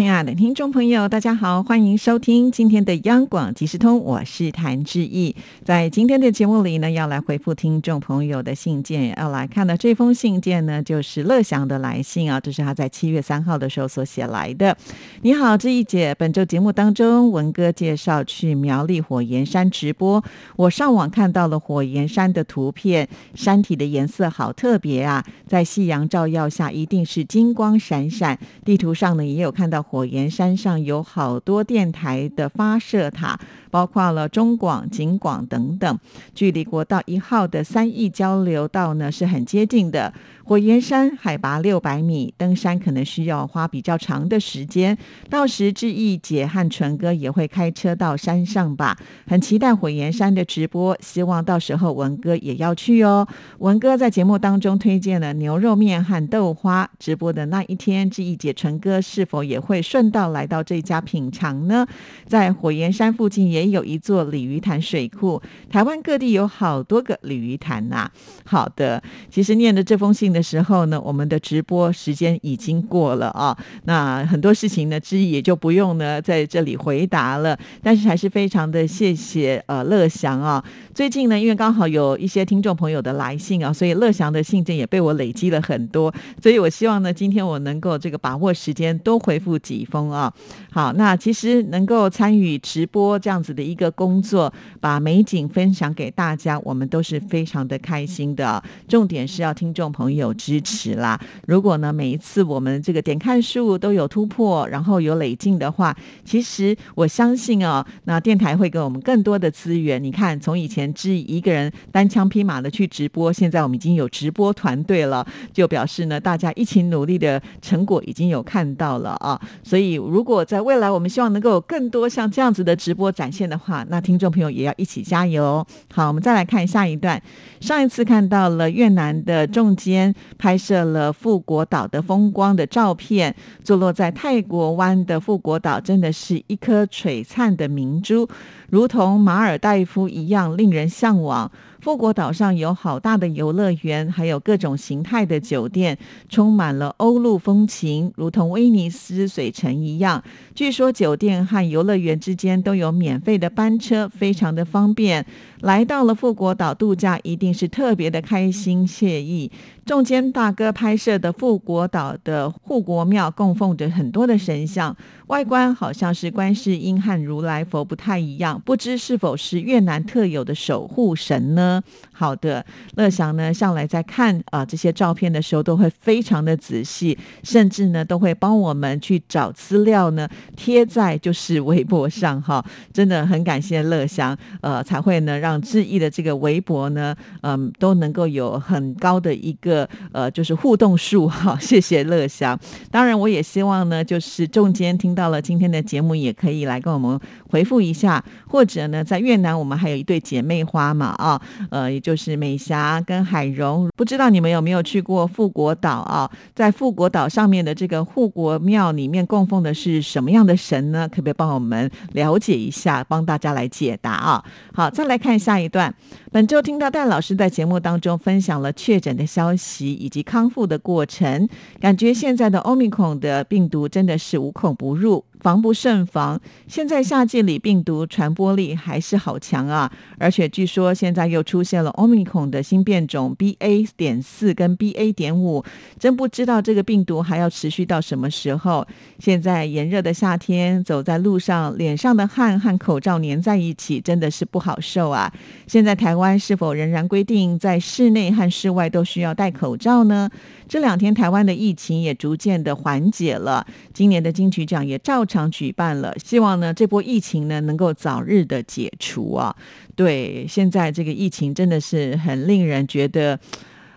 [0.00, 5.36] 亲爱的听众朋友，大家好，欢迎收听今天的央广即时通，我是谭志毅。
[5.62, 9.14] 在今天的节目里呢，要来回复听众朋友的信件。
[9.18, 14.74] 要来看的这封信件呢，就是乐祥的来信啊，这是他在七月三号的时候所写来的。
[15.20, 20.24] 你好，志毅姐，本周节目当中，文哥介绍去苗栗火焰山直播，
[20.56, 28.38] 我上网看到了火焰山的图片，山体的颜色好特别啊，在夕阳照耀下，一定是金光闪闪。
[28.64, 29.84] 地图上呢，也有看到。
[29.90, 33.36] 火焰山上有好多电台的发射塔，
[33.72, 35.98] 包括了中广、景广等等，
[36.32, 40.14] 距离国道一号的三义交流道呢是很接近的。
[40.44, 44.96] 火焰山海拔六百米，登山可能需要花比较长的时间。
[45.28, 48.96] 到时志毅姐和纯哥也会开车到山上吧，
[49.28, 53.26] 很期待火焰山的直播，希望到时候文哥也要去哦。
[53.58, 61.86] 文哥在节目当中推荐了牛肉面和豆花，直播的那一天，志毅姐、纯哥是否也会顺道来到这家品尝呢？
[62.26, 68.10] 在火焰山附近也有一座鲤鱼潭水库，台湾各地有好多个鲤鱼潭呐。
[68.44, 70.40] 好的，其实念的这封信的。
[70.50, 77.56] 时候呢，我们的直播时间已经过了啊，那很多事情呢，之一也就不用呢在这里回答了。
[77.82, 90.32] 但是还是非常的谢谢呃乐祥啊，最近呢，因为刚好有一些听众朋友的来信啊，所以乐祥的信件也被我累积了很多，所以我希望呢，今天我能够这个把握时间多回复几封啊。
[90.72, 98.62] 好，那其实能够参与直播这样子的一个工作，把美景分享给大家，我们都是非常的开心的。
[98.88, 100.34] 重点是要听众朋友。
[100.40, 101.20] 支持啦！
[101.46, 105.94] 如果呢，每一次我们这个点看数都有突破，然后有累进的话，
[106.24, 110.02] 其实我相信哦，那电台会给我们更多的资源。
[110.02, 119.40] 你看，从以前只一个人单枪匹马的去直播，现在我们已经有直播团队了，就表示呢，大家一起努力的成果已经有看到了啊。
[119.62, 125.66] 所以，如果在未来我们希望能够有更多像这样子的直播展现的话，那听众朋友也要一起加油。
[125.92, 127.20] 好，我们再来看下一段。
[127.60, 130.14] 上一次看到了越南的中间。
[130.38, 138.28] 拍摄了富国岛的风光的照片，坐落在泰国湾的富国岛，真的是一颗璀璨的明珠，
[138.70, 141.50] 如同马尔代夫一样令人向往。
[141.80, 145.96] 富国岛上有好大的游乐园，还有各种形态的酒店，
[146.28, 150.22] 充满了欧陆风情，如同威尼斯水城一样。
[150.54, 155.24] 据说酒店和游乐园之间都有免费的班车，非常的方便。
[155.60, 159.50] 来到了富国岛度假，一定是特别的开心惬意。
[159.84, 164.94] 中间大哥拍摄的富国岛的护国庙，供奉着很多的神像，
[165.30, 171.80] 外观好像是观世音和如来佛不太一样，不知是否是越南特有的守护神呢？
[172.10, 182.62] 好的，乐祥呢，向来在看啊这些照片的时候，都会非常的仔细，甚至呢都会帮我们去找资料呢，贴在就是微博上哈。
[182.92, 191.56] 真的很感谢乐祥，呃，才会呢让志毅的这个微博呢，嗯，都能够有很高的一个呃就是互动数哈。
[191.60, 192.58] 谢谢乐祥。
[192.90, 197.20] 当然，我也希望呢，就是中间听到到了今天的节目，也可以来跟我们
[197.50, 201.40] 回复一下，或者呢，在越南我们还有一对姐妹花嘛啊。
[201.70, 206.30] 呃，也就是美霞跟海荣，不知道你们有没有去过富国岛啊？
[206.54, 211.08] 在富国岛上面的这个护国庙里面供奉的是什么样的神呢？
[211.08, 214.44] 可不可以帮我们了解一下，帮大家来解答啊？
[214.72, 215.92] 好，再来看下一段。
[216.30, 221.48] 本周听到戴老师在节目当中分享了确诊的消息以及康复的过程，
[221.80, 225.24] 感觉现在的欧米孔的病毒真的是无孔不入。
[225.40, 229.90] 防不胜防，现在夏季里病毒传播力还是好强啊！
[230.18, 233.88] 而且据说现在又出现了 Omicron 的新变种 BA.
[233.96, 235.12] 点四跟 BA.
[235.12, 235.64] 点五，
[235.98, 238.86] 真不知道这个病毒还要持续到什么时候。
[239.18, 245.32] 现在炎热的夏天，走在路上，脸上的汗和口罩粘在一起，真的是不好受啊！
[245.66, 250.28] 现在台湾是否仍然规定在室内和室外都需要戴口罩呢？
[250.68, 259.54] 这两天台湾的疫情也逐渐的缓解了，今年的金曲奖也照场举办了，希望呢这波疫情呢能够早日的解除啊！
[259.94, 263.38] 对，现在这个疫情真的是很令人觉得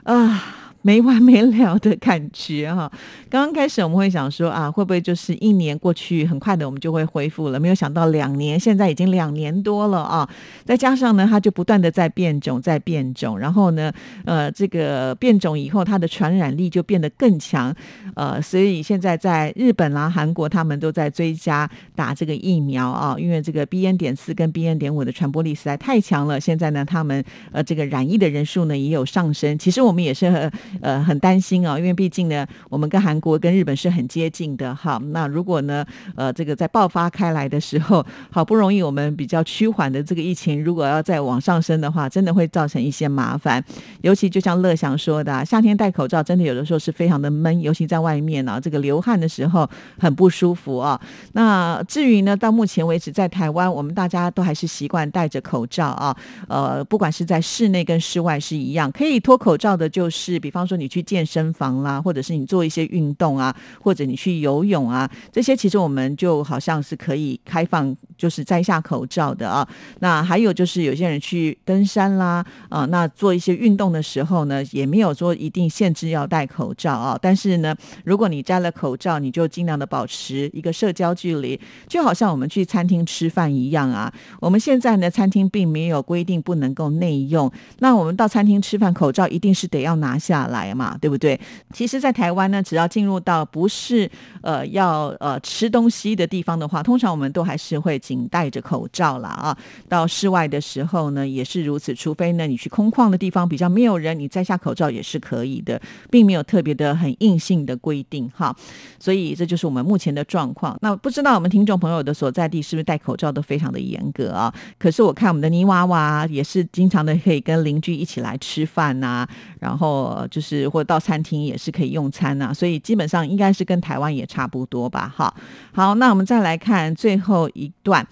[0.03, 0.59] 啊。
[0.83, 2.91] 没完没了的感觉哈。
[3.29, 7.59] 刚刚开始我们会想说啊，会不会就是一年过去很快的，我们就会恢复了？
[7.59, 10.29] 没有想到两年，现在已经两年多了啊！
[10.65, 13.91] 再加上呢，它就不断的在变种，在变种，然后呢，
[14.25, 17.73] 呃，这个变种以后，它的传染力就变得更强，
[18.15, 26.39] 呃，所以现在在日本啦、韩国，他们都在追加打这个疫苗啊，因为这个 B N 点四跟 B N 点五的传播力实在太强了。
[26.39, 29.57] 现在呢，他们呃这个染疫的人数呢也有上升。
[29.57, 30.51] 其实我们也是。
[30.81, 34.99] 呃很担心啊，因为毕竟呢，我们跟韩国、跟日本是很接近的哈。
[35.11, 35.85] 那如果呢，
[36.15, 43.63] 呃，这个在爆发开来的时候，好不容易我们比较趋缓的这个疫情，如果要再往上升的话，真的会造成一些麻烦。
[44.01, 50.99] 尤其就像乐祥说的，夏天戴口罩真的有的时候是非常的闷，尤其在外面呢，这个流汗的时候很不舒服啊。
[51.33, 56.15] 那至于呢，到目前为止在台湾，我们大家都还是习惯戴着口罩啊。
[56.47, 60.62] 呃，不管是在室内跟室外是一样，可以脱口罩的，就是比方。
[60.65, 69.67] 说你去健身房啦，或者是你做一些运动啊，或者你去游泳啊，这些其实我们就好像是可以开放，就是摘下口罩的啊。
[69.99, 77.17] 那还有就是有些人去登山啦，啊，那做一些运动的时候呢，也没有说一定限制要戴口罩啊。
[77.21, 84.11] 但是呢，如果你摘了口罩，你就尽量的保持一个社交距离，就好像我们去餐厅吃饭一样啊。
[84.39, 90.52] 我们现在呢，餐厅并没有规定不能够内用，那我们到餐厅吃饭，口罩一定是得要拿下了。
[90.53, 91.37] 来嘛，对不对？
[91.73, 94.09] 其实，在台湾呢，只要进入到不是
[94.41, 99.57] 呃要呃吃东西的地方的话，通常我们都还是会仅戴着口罩啦啊。
[99.89, 101.93] 到室外的时候呢，也是如此。
[101.93, 108.55] 除非呢，你去空旷的地方比较没有人，你摘下口罩也是可以的，并没有特别的很硬性的规定哈。
[108.99, 110.77] 所以这就是我们目前的状况。
[110.81, 114.53] 那不知道我们听众朋友的所在地是不是戴口罩都非常的严格啊？
[114.77, 119.27] 可是我看我们的泥娃娃也是经常的可以跟邻居一起来吃饭呐，
[119.63, 120.43] 然后就。
[120.43, 125.09] 是或到餐厅也是可以用餐呐，所以基本上应该是跟台湾也差不多吧。
[125.15, 125.33] 哈，
[125.71, 128.05] 好，那我们再来看最后一段。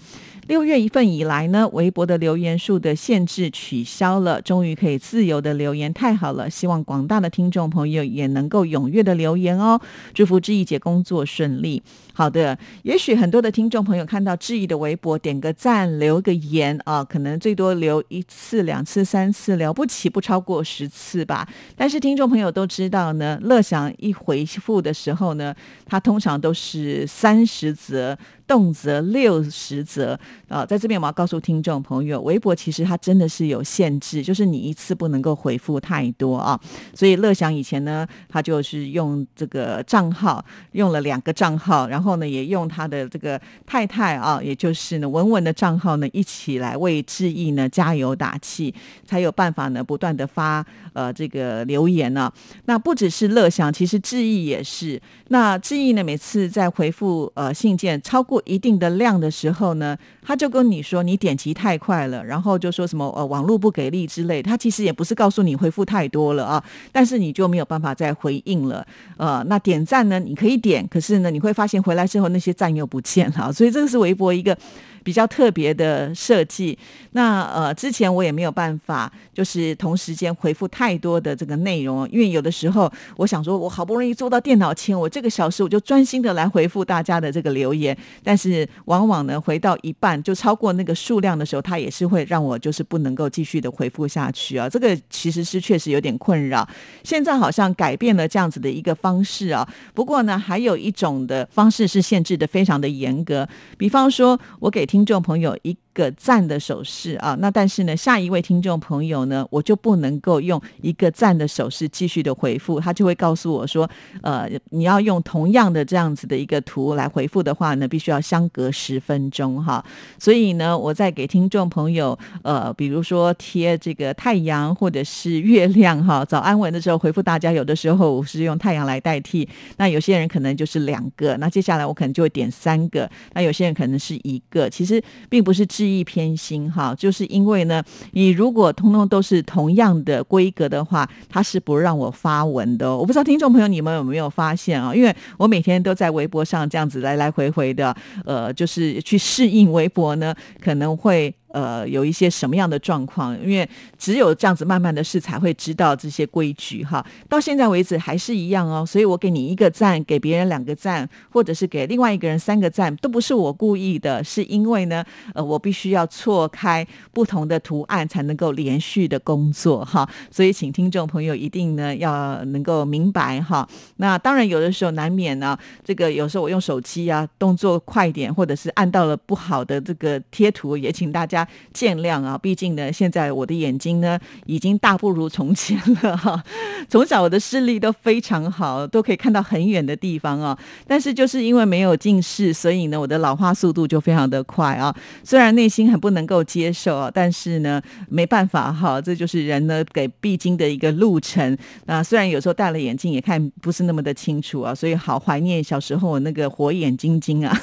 [0.48, 6.50] 六月一份以来呢，微博的留言数的限制取消了，终于可以自由的留言，太好了！
[6.50, 9.80] 希望广大的听众朋友也能够踊跃的留言哦。
[10.14, 11.82] 祝福志毅姐工作顺利。
[12.14, 21.48] 好的，也许很多的听众朋友看到志毅的微博，点个赞，留个言啊，可能最多留一次、两次、三次，了不起不超过十次吧。
[21.78, 25.56] 但是听众朋友都知道呢，乐享一回复的时候呢，
[25.86, 28.18] 他通常都是三十则。
[28.52, 30.20] 动辄六十则
[30.50, 36.60] 啊，在这边我要告诉听众朋友，微博其实它真的是有限制，就是你一次不能够回复太多啊。
[36.94, 40.44] 所以乐享以前呢，他就是用这个账号，
[40.74, 48.76] 用了两个账号，然后呢，也用他的这个太太啊，也就是呢文文的账号呢，一起来为志毅呢加油打气，
[49.06, 52.30] 才有办法呢不断的发呃这个留言呢。
[52.66, 55.02] 那不只是乐享，其实志毅也是。
[55.30, 64.42] 那志毅呢，每次在回复呃信件超过一定的量的时候呢，他就跟你说你点击太快了，然后就说什么呃网络不给力之类。
[64.42, 68.86] 他其实也不是告诉你回复太多了啊，但是你就没有办法再回应了。
[69.18, 74.58] 呃，那点赞呢，你可以点，可是呢，你会发现回来之后那些赞又不见了，所以这个是微博一个。
[75.04, 76.78] 比较特别的设计，
[77.12, 96.68] 那呃，之前我也没有办法，就是同时间回复太多的这个内容，因为有的时候我想说，我好不容易坐到电脑前，我这个小时我就专心的来回复大家的这个留言，但是往往呢，回到一半就超过那个数量的时候，它也是会让我就是不能够继续的回复下去啊，这个其实是确实有点困扰。
[97.04, 104.86] 现在好像改变了这样子的一个方式啊，不过呢，还有一种的方式是限制的非常的严格，比方说我给。
[104.92, 105.78] 听众朋友一。
[105.94, 113.90] 个赞的手势啊，那但是呢，下一位听众朋友呢，我就不能够用一个赞的手势继续的回复，他就会告诉我说，
[114.22, 119.84] 呃，你要用同样的这样子的一个图来回复的话呢，必须要相隔十分钟哈。
[120.18, 129.46] 所以呢，我在给听众朋友，呃，比如说贴这个太阳或者是月亮哈，早安文的时候回复大家，有的时候我是用太阳来代替，
[129.76, 135.66] 那有些人可能就是两个，那接下来我可能就会点三个，那有些人可能是一个，其实并不是。
[135.72, 142.94] 示意偏心哈，就是因为呢，你如果通通都是同样的规格的话，他是不让我发文的。
[142.94, 144.94] 我不知道听众朋友你们有没有发现啊？
[144.94, 147.96] 因为我每天都在微博上这样子来来回回的，
[148.26, 151.34] 呃，就是去适应微博呢，可能会。
[151.54, 153.68] 呃有一些什么样的状况，因为
[153.98, 157.06] 只有这样子慢慢的试才会知道这些规矩哈。
[157.30, 165.04] 到现在为止还是一样哦，所以我给你一个赞，给别人两个赞，或者是给另外一个人三个赞，都不是我故意的，是因为呢，
[165.34, 170.08] 呃，我必须要错开不同的图案才能够连续的工作哈。
[170.30, 173.68] 所以请听众朋友一定呢要能够明白哈。
[173.98, 181.41] 那当然有的时候难免呢，这个有时候我用手机啊动作快一点，或者是按到了不好的这个贴图，也请大家
[181.74, 182.38] 见谅啊。
[182.38, 186.44] 毕竟呢，现在我的眼睛呢已经大不如从前了哈。
[186.90, 190.58] 从小我的视力都非常好，都可以看到很远的地方啊。
[190.88, 194.96] 但是就是因为没有近视，所以呢我的老化速度就非常的快啊。
[195.24, 201.58] 虽然内心很不能够接受啊，但是呢没办法哈，这就是人呢给必经的一个路程。
[201.86, 207.58] 那虽然有时候戴了眼镜也看不是那么的清楚啊，所以好怀念小时候我那个火眼金睛啊。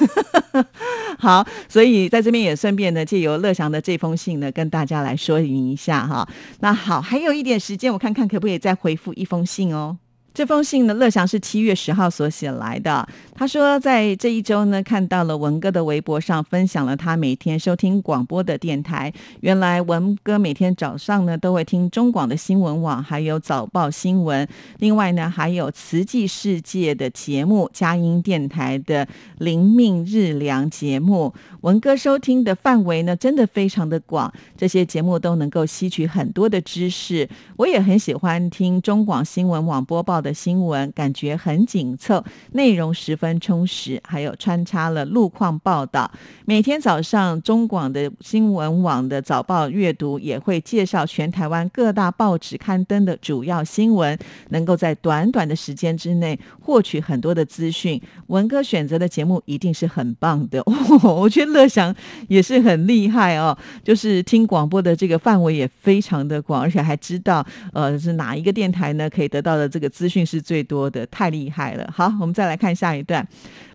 [1.18, 6.28] 好，所以在这边也顺便呢，借由乐那这封信呢，跟大家来说明一下哈。
[6.60, 9.98] 那好，还有一点时间，我看看可不可以再回复一封信哦。
[10.38, 13.04] 这封信呢，乐祥是七月十号所写来的。
[13.34, 19.12] 他说，在这一周呢，看到了文哥的微博上分享了他每天收听广播的电台。
[19.40, 24.46] 原来文哥每天早上呢，都会听中广的新闻网，还有早报新闻。
[24.78, 31.34] 另外呢，还有慈济世界的节目，佳音电台的灵命日粮节目。
[31.62, 37.28] 文哥收听的范围呢，真的非常的广，这些节目都能够吸取很多的知识。
[37.56, 46.10] 我也很喜欢听中广新闻网播报的的新闻，感觉很紧凑，内容十分充实，还有穿插了路况报道。
[46.44, 54.16] 每天早上中广的新闻网的早报阅读，也会介绍全台湾各大报纸刊登的主要新闻，
[54.50, 58.00] 能够在短短的时间之内获取很多的资讯。
[58.28, 60.62] 文哥选择的节目一定是很棒的，
[61.02, 61.48] 我觉得。
[61.48, 61.92] 乐祥
[62.28, 71.88] 也是很厉害哦，就是听广播的这个范围也非常的广，而且还知道呃是哪一个电台呢可以得到的这个资讯是最多的，太厉害了。
[71.94, 73.26] 好，我们再来看下一段。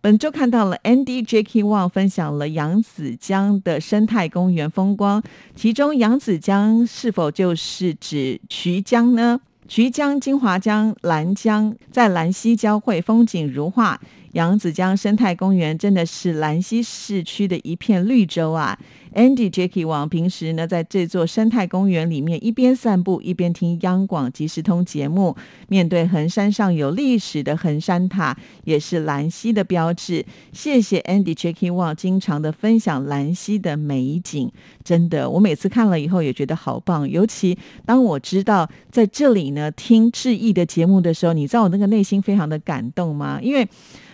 [0.02, 5.22] 本周看到了 Andy Jackie Wang 分享了扬子江的生态公园风光，
[5.56, 9.40] 其中扬子江是否就是指渠江呢？
[9.66, 14.00] 渠江、金华江、兰江在兰溪交汇，风景如画。
[14.34, 18.78] 扬子江生态公园真的是兰溪市区的一片绿洲啊
[19.14, 25.36] ！Andy Jackie 王平时呢，在这座生态公园里面一边散步一边听央广即时通节目。
[25.68, 30.26] 面对横山上有历史的横山塔，也是兰溪的标志。
[30.52, 34.52] 谢谢 Andy Jackie 王经常的分享兰溪的美景，
[34.84, 37.08] 真的，我每次看了以后也觉得好棒。
[37.08, 43.40] 尤其当我知道在这里呢听志毅的节目的时候，你知道我那个内心非常的感动吗？
[43.40, 43.68] 因为，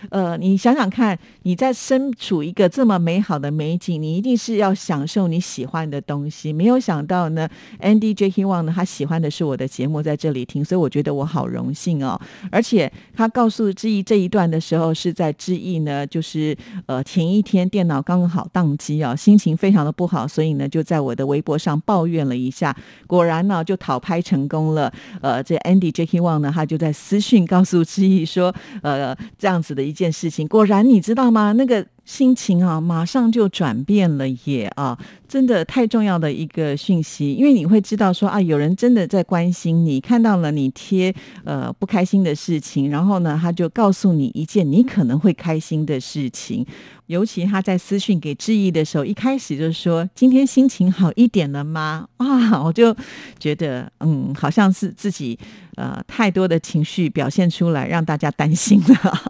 [0.08, 4.74] 呃，你想想看，你在身处一个这么美好的美景，你一定是要。
[4.80, 7.46] 享受你喜欢的东西，没有想到呢
[7.80, 12.18] ，Andy Jackie Wang 呢，他喜欢的是我的节目，在这里听，所以我觉得我好荣幸哦。
[12.50, 22.74] 而且他告诉志毅这一段的时候，是在志毅呢，就是呃前一天电脑刚好宕机啊，心情非常的不好，所以呢就在我的微博上抱怨了一下，
[23.06, 24.90] 果然呢就讨拍成功了。
[25.20, 31.52] 呃，这 Andy Jackie Wang 呢，他就在私讯告诉志毅说，呃这样子的一件事情，果然你知道吗？
[31.52, 31.86] 那个。
[32.06, 34.98] 心情啊，马上就转变了也啊！
[35.30, 46.66] 真的太重要的一个讯息，因为你会知道说啊，有人真的在关心你，看到了你贴呃不开心的事情，然后呢，他就告诉你一件你可能会开心的事情。
[47.06, 52.94] 尤其他在私讯给志毅的时候，一开始就说：“今天心情好一点了吗？” 啊，我就
[53.38, 55.38] 觉得嗯，好像是自己
[55.76, 59.20] 呃太多的情绪表现出来，让大家担心了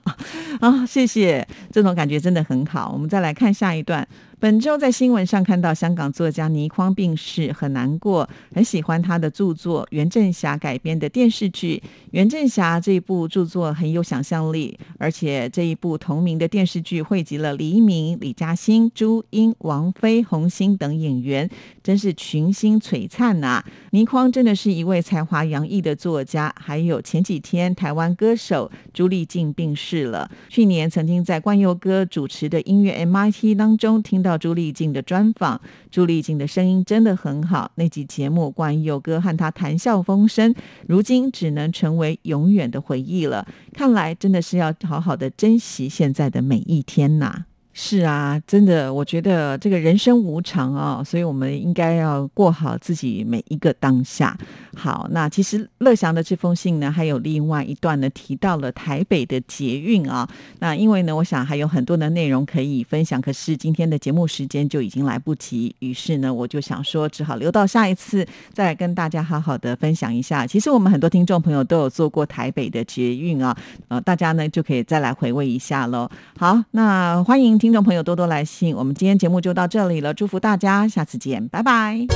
[0.60, 0.86] 啊。
[0.86, 2.90] 谢谢，这种感觉真的很好。
[2.92, 4.06] 我们再来看下一段。
[4.40, 11.82] 本周在新闻上看到香港作家倪匡病逝，很难过，很喜欢他的著作《袁振霞》改编的电视剧
[12.12, 21.46] 《袁振霞》这一部著作很有想象力，而且这一部同名的电视剧汇集了黎明、李嘉欣、朱茵、王菲、洪星等演员，
[21.82, 23.62] 真是群星璀璨呐！
[23.90, 26.50] 倪匡真的是一位才华洋溢的作家。
[26.58, 34.29] 还有前几天台湾歌手朱丽静病逝了，去年曾经在冠佑哥主持的音乐 MIT 当中听到。
[34.30, 35.60] 到朱丽静的专访，
[35.90, 37.72] 朱丽静的声音真的很好。
[37.74, 40.54] 那集节目关于佑哥和他谈笑风生，
[40.86, 43.44] 如今只能成为永远的回忆了。
[43.72, 47.46] 看来真的是要好好的珍惜现在的每一天呐。
[47.72, 54.36] 是啊，真的，我觉得这个人生无常啊，所以我们应该要过好自己每一个当下。
[54.76, 60.28] 好，那其实乐祥的这封信呢，还有另外一段呢，提到了台北的捷运啊。
[60.58, 70.44] 那因为呢，我想还有很多的内容可以分享，可是今天的节目时间就已经来不及，于是呢，我就想说，只好留到下一次再跟大家好好的分享一下。
[70.44, 76.10] 其实我们很多听众朋友都有坐过台北的捷运啊，呃，大家呢就可以再来回味一下喽。
[76.36, 82.06] 好，那欢迎听众朋友多多来信，我们今天节目就到这里了，祝福大家，下次见，拜拜。